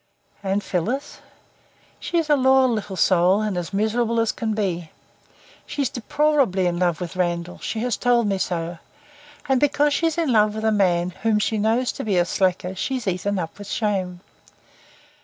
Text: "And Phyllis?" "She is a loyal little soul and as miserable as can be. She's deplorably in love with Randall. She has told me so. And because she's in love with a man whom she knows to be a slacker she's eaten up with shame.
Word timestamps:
"And 0.41 0.63
Phyllis?" 0.63 1.19
"She 1.99 2.17
is 2.17 2.27
a 2.27 2.35
loyal 2.35 2.69
little 2.69 2.95
soul 2.95 3.43
and 3.43 3.55
as 3.55 3.71
miserable 3.71 4.19
as 4.19 4.31
can 4.31 4.55
be. 4.55 4.89
She's 5.67 5.89
deplorably 5.91 6.65
in 6.65 6.79
love 6.79 6.99
with 6.99 7.15
Randall. 7.15 7.59
She 7.59 7.81
has 7.81 7.97
told 7.97 8.25
me 8.25 8.39
so. 8.39 8.79
And 9.47 9.59
because 9.59 9.93
she's 9.93 10.17
in 10.17 10.31
love 10.31 10.55
with 10.55 10.65
a 10.65 10.71
man 10.71 11.11
whom 11.21 11.37
she 11.37 11.59
knows 11.59 11.91
to 11.91 12.03
be 12.03 12.17
a 12.17 12.25
slacker 12.25 12.73
she's 12.73 13.05
eaten 13.05 13.37
up 13.37 13.59
with 13.59 13.67
shame. 13.67 14.21